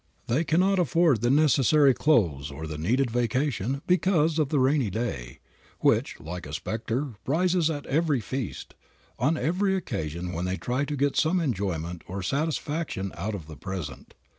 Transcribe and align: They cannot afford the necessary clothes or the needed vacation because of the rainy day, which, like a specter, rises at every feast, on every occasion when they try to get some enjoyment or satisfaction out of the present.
They 0.25 0.43
cannot 0.43 0.79
afford 0.79 1.21
the 1.21 1.29
necessary 1.29 1.93
clothes 1.93 2.49
or 2.49 2.65
the 2.65 2.79
needed 2.79 3.11
vacation 3.11 3.83
because 3.85 4.39
of 4.39 4.49
the 4.49 4.57
rainy 4.57 4.89
day, 4.89 5.41
which, 5.81 6.19
like 6.19 6.47
a 6.47 6.53
specter, 6.53 7.17
rises 7.27 7.69
at 7.69 7.85
every 7.85 8.19
feast, 8.19 8.73
on 9.19 9.37
every 9.37 9.75
occasion 9.75 10.33
when 10.33 10.45
they 10.45 10.57
try 10.57 10.85
to 10.85 10.95
get 10.95 11.15
some 11.17 11.39
enjoyment 11.39 12.03
or 12.07 12.23
satisfaction 12.23 13.11
out 13.15 13.35
of 13.35 13.45
the 13.45 13.55
present. 13.55 14.15